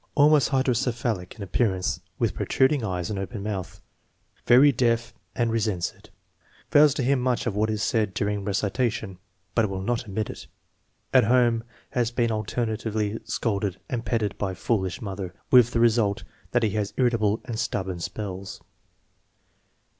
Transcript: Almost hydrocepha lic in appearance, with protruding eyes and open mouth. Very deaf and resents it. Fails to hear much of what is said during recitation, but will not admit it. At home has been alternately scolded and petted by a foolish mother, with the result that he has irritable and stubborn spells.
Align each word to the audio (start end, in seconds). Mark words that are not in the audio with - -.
Almost 0.15 0.49
hydrocepha 0.49 1.15
lic 1.15 1.35
in 1.35 1.43
appearance, 1.43 2.01
with 2.17 2.33
protruding 2.33 2.83
eyes 2.83 3.11
and 3.11 3.19
open 3.19 3.43
mouth. 3.43 3.81
Very 4.47 4.71
deaf 4.71 5.13
and 5.35 5.51
resents 5.51 5.91
it. 5.93 6.09
Fails 6.71 6.95
to 6.95 7.03
hear 7.03 7.15
much 7.15 7.45
of 7.45 7.55
what 7.55 7.69
is 7.69 7.83
said 7.83 8.15
during 8.15 8.43
recitation, 8.43 9.19
but 9.53 9.69
will 9.69 9.83
not 9.83 10.05
admit 10.07 10.31
it. 10.31 10.47
At 11.13 11.25
home 11.25 11.63
has 11.91 12.09
been 12.09 12.31
alternately 12.31 13.19
scolded 13.25 13.79
and 13.91 14.03
petted 14.03 14.39
by 14.39 14.53
a 14.53 14.55
foolish 14.55 15.03
mother, 15.03 15.35
with 15.51 15.69
the 15.69 15.79
result 15.79 16.23
that 16.49 16.63
he 16.63 16.71
has 16.71 16.95
irritable 16.97 17.39
and 17.45 17.59
stubborn 17.59 17.99
spells. 17.99 18.59